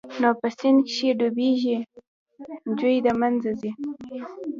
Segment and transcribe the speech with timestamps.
[0.21, 1.77] نو په سيند کښې ډوبېږي
[2.79, 3.71] چوي د منځه ځي.